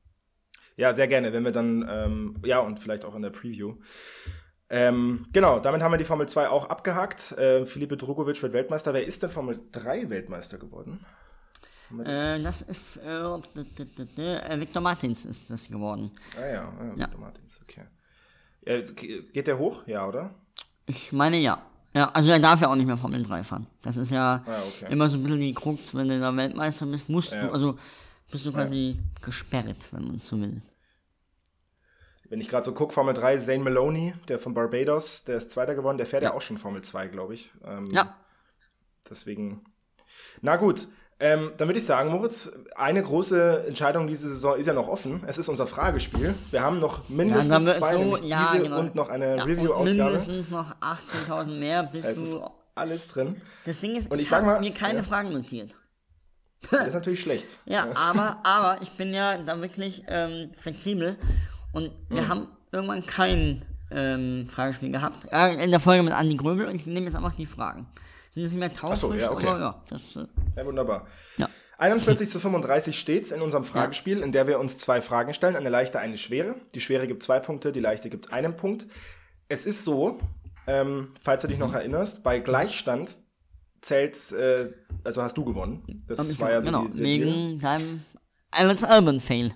[0.77, 3.77] Ja, sehr gerne, wenn wir dann, ähm, ja, und vielleicht auch in der Preview.
[4.71, 7.33] Ähm, genau, damit haben wir die Formel 2 auch abgehakt.
[7.33, 8.93] Äh, Felipe Drogovic wird Weltmeister.
[8.95, 11.05] Wer ist denn Formel 3 Weltmeister geworden?
[12.05, 16.11] Äh, das ist, äh, äh, Victor Martins ist das geworden.
[16.41, 17.07] ah ja, ah, ja.
[17.07, 17.21] Dr.
[17.21, 17.85] Martins, okay.
[18.63, 19.87] Äh, ge- geht der hoch?
[19.87, 20.35] Ja, oder?
[20.87, 21.63] Ich meine ja.
[21.95, 23.67] Ja, also er darf ja auch nicht mehr Formel 3 fahren.
[23.83, 24.93] Das ist ja Ah, okay.
[24.93, 27.47] immer so ein bisschen die Krux, wenn du da Weltmeister bist, musst Ja.
[27.47, 27.79] du, also
[28.31, 30.61] bist du quasi gesperrt, wenn man es so will.
[32.29, 35.75] Wenn ich gerade so gucke, Formel 3, Zane Maloney, der von Barbados, der ist Zweiter
[35.75, 37.51] geworden, der fährt ja, auch schon Formel 2, glaube ich.
[37.65, 38.17] Ähm, Ja,
[39.09, 39.63] Deswegen.
[40.41, 40.89] Na gut,
[41.21, 45.23] ähm, dann würde ich sagen, Moritz, eine große Entscheidung diese Saison ist ja noch offen.
[45.27, 46.35] Es ist unser Fragespiel.
[46.51, 48.81] Wir haben noch mindestens dann wird zwei, so- ja, diese genau.
[48.81, 50.03] und noch eine ja Review-Ausgabe.
[50.05, 52.45] mindestens noch 18.000 mehr, bis Es ist du...
[52.75, 53.41] alles drin.
[53.65, 55.03] Das Ding ist, Und ich ich, habe mir keine ja.
[55.05, 55.77] Fragen notiert.
[56.71, 57.47] Das ist natürlich schlecht.
[57.67, 61.17] Ja, aber, aber ich bin ja da wirklich ähm, flexibel
[61.73, 62.29] und wir Hm.
[62.29, 65.25] haben irgendwann kein ähm, Fragespiel gehabt.
[65.33, 67.87] In der Folge mit Andi Gröbel und ich nehme jetzt einfach die Fragen.
[68.35, 69.47] Sind jetzt nicht mehr tausend, ja, okay.
[69.47, 71.07] aber ja, das, äh, Ja, wunderbar.
[71.37, 71.49] ja.
[71.79, 75.55] 41 zu 35 steht's in unserem Fragespiel, in der wir uns zwei Fragen stellen.
[75.55, 76.57] Eine leichte, eine schwere.
[76.75, 78.87] Die schwere gibt zwei Punkte, die leichte gibt einen Punkt.
[79.47, 80.19] Es ist so,
[80.67, 83.21] ähm, falls du dich noch erinnerst, bei Gleichstand
[83.83, 84.73] zählt, äh,
[85.05, 85.85] also hast du gewonnen.
[86.09, 87.27] Das war ja so genau, die, Deal.
[87.27, 88.05] wegen deinem
[88.51, 89.53] Alex Alban Fail.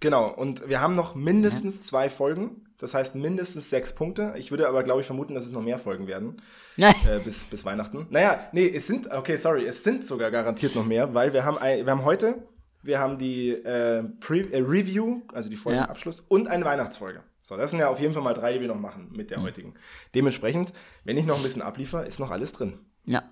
[0.00, 2.66] Genau, und wir haben noch mindestens zwei Folgen.
[2.78, 4.32] Das heißt mindestens sechs Punkte.
[4.38, 6.40] Ich würde aber, glaube ich, vermuten, dass es noch mehr Folgen werden.
[6.76, 8.06] Ja, äh, bis, bis Weihnachten.
[8.08, 11.58] Naja, nee, es sind, okay, sorry, es sind sogar garantiert noch mehr, weil wir haben,
[11.58, 12.42] ein, wir haben heute,
[12.82, 17.20] wir haben die äh, Pre äh, Review, also die Folgenabschluss und eine Weihnachtsfolge.
[17.42, 19.42] So, das sind ja auf jeden Fall mal drei, die wir noch machen mit der
[19.42, 19.74] heutigen.
[20.14, 20.72] Dementsprechend,
[21.04, 22.78] wenn ich noch ein bisschen abliefer, ist noch alles drin.
[23.04, 23.22] ja.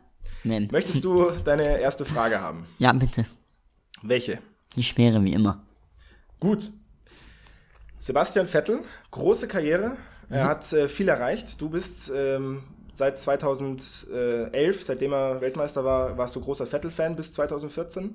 [0.44, 0.68] Man.
[0.70, 2.64] Möchtest du deine erste Frage haben?
[2.78, 3.24] Ja, bitte.
[4.02, 4.38] Welche?
[4.76, 5.64] Die schwere wie immer.
[6.40, 6.70] Gut.
[8.00, 9.96] Sebastian Vettel, große Karriere.
[10.30, 11.60] Er hat äh, viel erreicht.
[11.60, 18.14] Du bist ähm, seit 2011, seitdem er Weltmeister war, warst du großer Vettel-Fan bis 2014.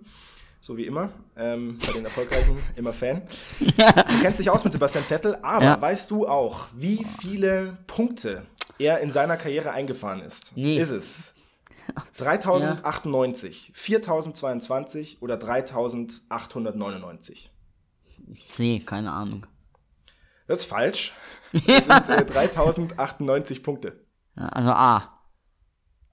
[0.61, 1.09] So wie immer.
[1.35, 3.23] Ähm, bei den Erfolgreichen immer Fan.
[3.59, 5.81] Du kennst dich aus mit Sebastian Vettel, aber Ja.
[5.81, 8.43] weißt du auch, wie viele Punkte
[8.79, 10.53] er in seiner Karriere eingefahren ist?
[10.55, 10.79] Nee.
[10.79, 11.33] Ist es
[12.17, 17.51] 3098, 4022 oder 3899?
[18.47, 19.45] C, keine Ahnung.
[20.47, 21.13] Das ist falsch.
[21.67, 24.03] Das sind äh, 3098 Punkte.
[24.35, 25.13] Ja, also A.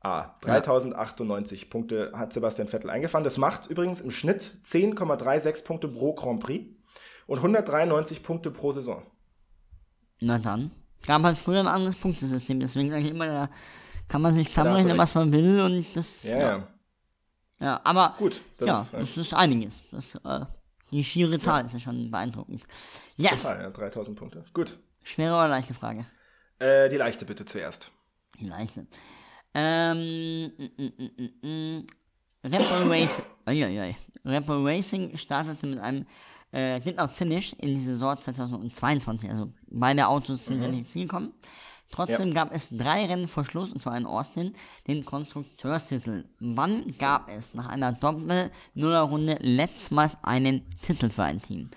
[0.03, 3.25] Ah, 3098 Punkte hat Sebastian Vettel eingefahren.
[3.25, 6.67] Das macht übrigens im Schnitt 10,36 Punkte pro Grand Prix
[7.27, 9.03] und 193 Punkte pro Saison.
[10.21, 10.73] Na dann.
[11.07, 13.51] Gab halt früher ein anderes Punktesystem, deswegen sage ich immer, da
[14.09, 16.25] kann man sich zusammenrechnen, was man will und das.
[16.25, 16.69] Ja, ja.
[17.59, 19.83] Ja, aber Gut, das ja, ist, das ist einiges.
[19.91, 20.47] Das, äh,
[20.91, 22.65] die schiere Zahl ist ja schon beeindruckend.
[23.17, 23.47] Yes!
[23.47, 24.45] Ah, ja, 3000 Punkte.
[24.53, 24.79] Gut.
[25.03, 26.07] Schwere oder leichte Frage?
[26.59, 27.91] Äh, die leichte bitte zuerst.
[28.39, 28.87] Die leichte.
[29.55, 30.53] Ähm,
[32.43, 33.97] Bull Racing, uiuiui.
[34.23, 36.07] Bull Racing startete mit einem
[36.53, 39.31] äh, Did Not Finish in die Saison 2022.
[39.31, 41.33] Also beide Autos sind ja nicht gekommen.
[41.91, 44.55] Trotzdem gab es drei Rennen vor Schluss, und zwar in Austin,
[44.87, 46.25] den Konstrukteurstitel.
[46.39, 51.71] Wann gab es nach einer Doppel-Nuller-Runde letztmals einen Titel für ein Team?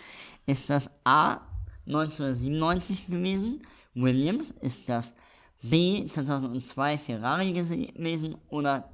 [0.45, 1.39] Ist das A
[1.88, 3.65] 1997 gewesen?
[3.95, 4.52] Williams?
[4.62, 5.13] Ist das
[5.62, 8.36] B 2002 Ferrari gewesen?
[8.49, 8.89] Oder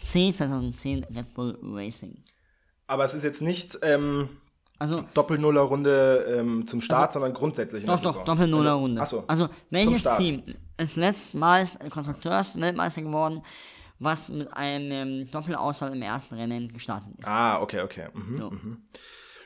[0.00, 2.22] C 2010 Red Bull Racing?
[2.86, 4.28] Aber es ist jetzt nicht ähm,
[4.80, 8.24] Also Doppel-Nuller-Runde ähm, zum Start, sondern grundsätzlich Doch, doch.
[8.24, 9.02] Doppel-Nuller-Runde.
[9.02, 9.24] Achso.
[9.26, 10.08] Also, welches.
[10.16, 10.42] Team
[10.78, 13.42] ist letztmals Konstrukteurs-Weltmeister geworden,
[13.98, 17.28] was mit einem Doppelausfall im ersten Rennen gestartet ist?
[17.28, 18.06] Ah, okay, okay.
[18.14, 18.36] Mhm.
[18.40, 18.52] So.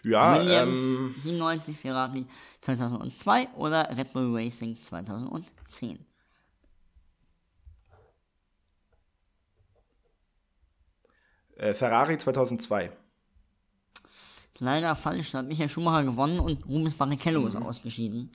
[0.08, 2.26] Ja, Williams ähm, 97, Ferrari
[2.60, 5.98] 2002 oder Red Bull Racing 2010?
[11.56, 12.90] äh, Ferrari 2002.
[14.60, 18.30] Leider falsch, da hat Michael Schumacher gewonnen und Rubens Barrichello ist ausgeschieden.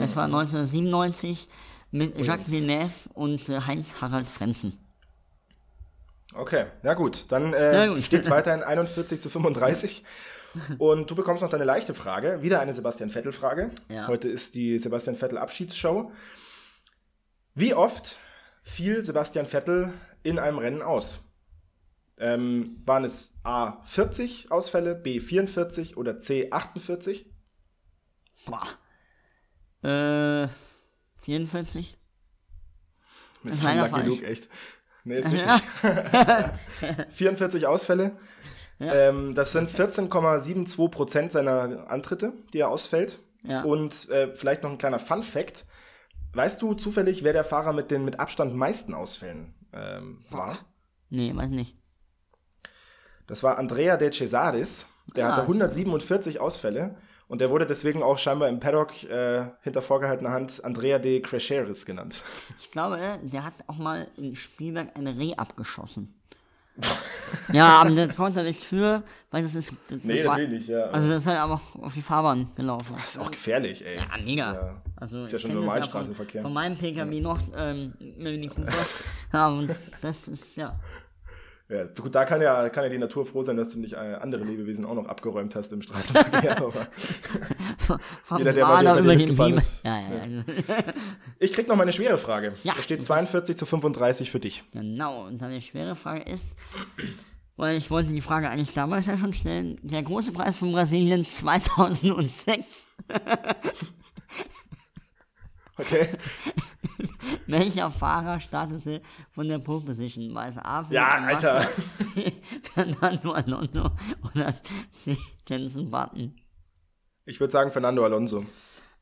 [0.00, 1.48] Es war 1997
[1.90, 4.78] mit Jacques Villeneuve und äh, Heinz-Harald Frenzen.
[6.32, 10.04] Okay, ja gut, dann äh, steht es weiterhin 41 zu 35.
[10.78, 13.70] Und du bekommst noch deine leichte Frage, wieder eine Sebastian Vettel-Frage.
[13.88, 14.08] Ja.
[14.08, 16.10] Heute ist die Sebastian Vettel-Abschiedsshow.
[17.54, 18.18] Wie oft
[18.62, 19.92] fiel Sebastian Vettel
[20.22, 21.29] in einem Rennen aus?
[22.20, 27.32] Ähm, waren es A 40 Ausfälle, B 44 oder C 48?
[28.44, 28.66] Boah.
[29.82, 30.48] Äh,
[31.22, 31.98] 44?
[33.42, 34.06] Das ist falsch.
[34.06, 34.50] Luke, echt.
[35.04, 35.50] Nee, ist richtig.
[37.12, 38.18] 44 Ausfälle.
[38.80, 43.18] Ähm, das sind 14,72 Prozent seiner Antritte, die er ausfällt.
[43.42, 43.62] Ja.
[43.62, 45.64] Und äh, vielleicht noch ein kleiner Fun-Fact.
[46.34, 50.58] weißt du zufällig, wer der Fahrer mit den mit Abstand meisten Ausfällen ähm, war?
[51.08, 51.76] Nee, weiß nicht.
[53.30, 54.86] Das war Andrea De Cesaris.
[55.14, 55.32] Der Ah.
[55.36, 56.96] hatte 147 Ausfälle
[57.28, 61.86] und der wurde deswegen auch scheinbar im Paddock äh, hinter vorgehaltener Hand Andrea De Cresceris
[61.86, 62.22] genannt.
[62.58, 66.14] Ich glaube, der hat auch mal in Spielberg ein Reh abgeschossen.
[67.52, 69.74] ja, aber der konnte nichts für, weil das ist.
[69.88, 70.84] Das war, nicht, ja.
[70.86, 72.94] Also das ist halt einfach auf die Fahrbahn gelaufen.
[72.96, 73.96] das ist auch gefährlich, ey.
[73.96, 74.54] Ja, mega.
[74.54, 74.82] Ja.
[74.96, 76.42] Also, ist ja schon das Normalstraßenverkehr.
[76.42, 78.72] von, von meinem PKW noch, ähm, Mini Cooper.
[79.32, 80.78] ja, und das ist ja.
[81.70, 83.96] Ja, gut, da kann ja, kann ja die Natur froh sein, dass du nicht äh,
[84.20, 86.56] andere Lebewesen auch noch abgeräumt hast im Straßenverkehr.
[86.62, 86.88] aber
[88.38, 89.58] Jeder, der bei dir mitgefahren Beamer.
[89.58, 89.84] ist.
[89.84, 90.42] Ja, ja, ja.
[91.38, 92.54] ich krieg noch mal eine schwere Frage.
[92.64, 92.74] Ja.
[92.76, 94.64] Es steht 42 zu 35 für dich.
[94.72, 96.48] Genau, und dann die schwere Frage ist,
[97.56, 101.24] weil ich wollte die Frage eigentlich damals ja schon stellen, der große Preis von Brasilien
[101.24, 102.86] 2006,
[105.76, 106.08] Okay?
[107.46, 110.34] welcher Fahrer startete von der Pole Position?
[110.34, 110.82] War es A.
[110.84, 111.60] Felipe Ja, Alter.
[112.74, 113.90] Fernando Alonso
[114.24, 114.54] oder
[114.96, 115.16] C.
[115.48, 116.34] Jensen Button?
[117.24, 118.44] Ich würde sagen Fernando Alonso.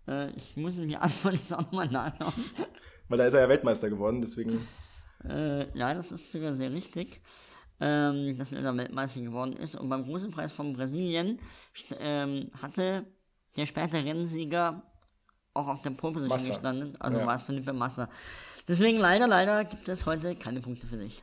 [0.06, 2.32] Äh, ich muss die Antwort jetzt auch nochmal nachschauen.
[3.08, 4.60] Weil da ist er ja Weltmeister geworden, deswegen.
[5.24, 7.20] Äh, ja, das ist sogar sehr richtig,
[7.80, 9.76] ähm, dass er da Weltmeister geworden ist.
[9.76, 11.40] Und beim großen Preis von Brasilien
[11.98, 13.06] ähm, hatte
[13.56, 14.82] der spätere Rennsieger
[15.58, 16.48] auch auf der Pole Position Massa.
[16.54, 16.92] gestanden.
[17.00, 17.26] Also Ja.
[17.26, 18.08] war es Felipe Massa.
[18.66, 21.22] Deswegen leider, leider gibt es heute keine Punkte für dich.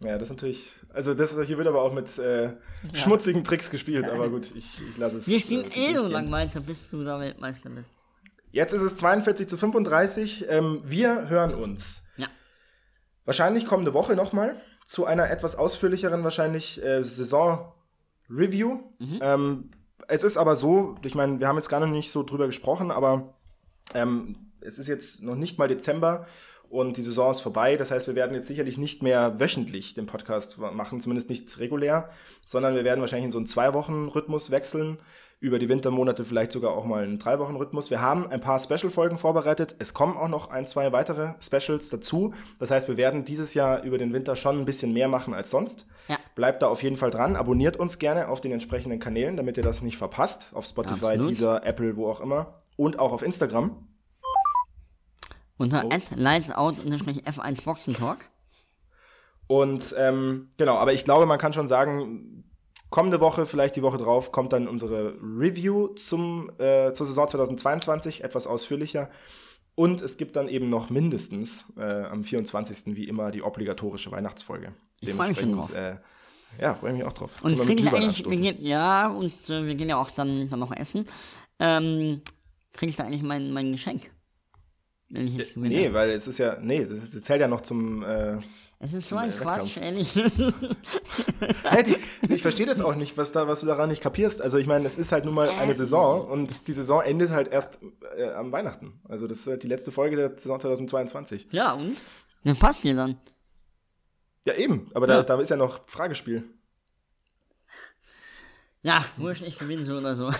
[0.00, 0.72] Ja, das ist natürlich.
[0.92, 2.50] Also, das hier wird aber auch mit äh,
[2.92, 5.26] schmutzigen Tricks gespielt, aber gut, ich, ich lasse es.
[5.26, 7.90] Wir spielen äh, eh so lang weiter, bis du da Weltmeister bist.
[8.50, 10.46] Jetzt ist es 42 zu 35.
[10.48, 12.26] Ähm, wir hören uns Ja.
[13.24, 18.80] wahrscheinlich kommende Woche nochmal zu einer etwas ausführlicheren, wahrscheinlich äh, Saison-Review.
[19.00, 19.70] Ähm,
[20.08, 22.90] es ist aber so, ich meine, wir haben jetzt gar noch nicht so drüber gesprochen,
[22.90, 23.34] aber
[23.94, 26.26] ähm, es ist jetzt noch nicht mal Dezember
[26.70, 27.76] und die Saison ist vorbei.
[27.76, 32.10] Das heißt, wir werden jetzt sicherlich nicht mehr wöchentlich den Podcast machen, zumindest nicht regulär,
[32.46, 34.98] sondern wir werden wahrscheinlich in so einen Zwei-Wochen-Rhythmus wechseln.
[35.40, 37.90] Über die Wintermonate vielleicht sogar auch mal einen Drei-Wochen-Rhythmus.
[37.90, 39.76] Wir haben ein paar Special-Folgen vorbereitet.
[39.78, 42.32] Es kommen auch noch ein, zwei weitere Specials dazu.
[42.58, 45.50] Das heißt, wir werden dieses Jahr über den Winter schon ein bisschen mehr machen als
[45.50, 45.86] sonst.
[46.08, 46.16] Ja.
[46.34, 47.36] Bleibt da auf jeden Fall dran.
[47.36, 50.48] Abonniert uns gerne auf den entsprechenden Kanälen, damit ihr das nicht verpasst.
[50.54, 51.30] Auf Spotify, Absolut.
[51.30, 52.63] Deezer, Apple, wo auch immer.
[52.76, 53.88] Und auch auf Instagram.
[55.56, 58.18] Unter at lightsout-f1 Boxentalk.
[59.46, 62.44] Und ähm, genau, aber ich glaube, man kann schon sagen,
[62.90, 68.24] kommende Woche, vielleicht die Woche drauf, kommt dann unsere Review zum, äh, zur Saison 2022,
[68.24, 69.10] etwas ausführlicher.
[69.74, 72.96] Und es gibt dann eben noch mindestens äh, am 24.
[72.96, 74.72] wie immer die obligatorische Weihnachtsfolge.
[75.00, 76.00] Ich freu mich schon Dementsprechend,
[76.58, 77.42] Äh, ja, freue mich auch drauf.
[77.42, 80.70] Und ich eigentlich, wir gehen, ja, und äh, wir gehen ja auch dann, dann noch
[80.70, 81.06] essen.
[81.58, 82.22] Ähm,
[82.74, 84.10] kriege ich da eigentlich mein, mein Geschenk?
[85.08, 85.74] Wenn ich jetzt gewinne.
[85.74, 88.38] Nee, weil es ist ja, nee, das zählt ja noch zum, äh,
[88.80, 90.14] Es ist so ein äh, Quatsch, ehrlich.
[92.28, 94.40] Ich verstehe das auch nicht, was, da, was du daran nicht kapierst.
[94.42, 97.48] Also ich meine, es ist halt nun mal eine Saison und die Saison endet halt
[97.48, 97.80] erst
[98.16, 99.00] äh, am Weihnachten.
[99.08, 101.48] Also das ist halt die letzte Folge der Saison 2022.
[101.52, 101.96] ja, und?
[102.44, 103.16] Dann passt dir dann.
[104.44, 105.22] Ja, eben, aber da, Ja.
[105.22, 106.44] da ist ja noch Fragespiel.
[108.82, 110.30] Ja, wurscht, ich gewinne so oder so.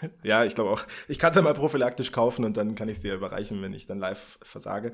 [0.22, 0.82] Ja, ich glaube auch.
[1.08, 3.72] Ich kann es ja mal prophylaktisch kaufen und dann kann ich es dir überreichen, wenn
[3.72, 4.92] ich dann live versage.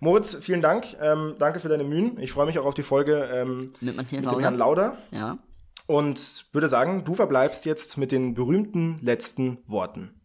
[0.00, 0.86] Moritz, vielen Dank.
[1.00, 2.18] Ähm, danke für deine Mühen.
[2.20, 4.56] Ich freue mich auch auf die Folge ähm, Mit mit dem Herrn Lauder.
[4.56, 5.38] Lauder Ja.
[5.86, 10.20] und würde sagen, du verbleibst jetzt mit den berühmten letzten Worten.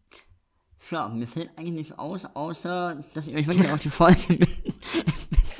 [0.92, 4.18] Ja, mir fällt eigentlich nichts aus, außer, dass ihr euch wirklich auf die Folge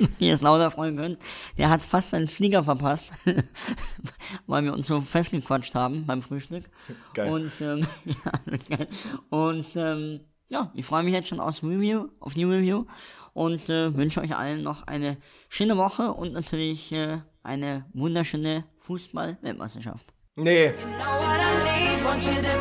[0.00, 1.18] mit Matthias Lauder freuen könnt.
[1.58, 3.06] Der hat fast seinen Flieger verpasst,
[4.46, 6.64] weil wir uns so festgequatscht haben beim Frühstück.
[7.14, 7.30] Geil.
[7.30, 8.88] Und, ähm, ja, geil.
[9.30, 12.86] Und, ähm, ja, ich freue mich jetzt schon aufs Review, auf die Review
[13.34, 20.12] und äh, wünsche euch allen noch eine schöne Woche und natürlich äh, eine wunderschöne Fußball-Weltmeisterschaft.
[20.36, 22.04] Nee, know what I need.
[22.04, 22.60] Want you to